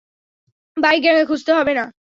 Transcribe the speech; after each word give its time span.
Bike 0.77 0.99
গ্যাংকে 1.03 1.25
খুজতে 1.25 1.51
হবে 1.53 1.73
না। 1.73 1.85